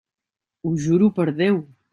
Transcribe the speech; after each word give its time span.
Ho 0.63 0.73
juro 0.87 1.13
per 1.19 1.29
Déu. 1.45 1.65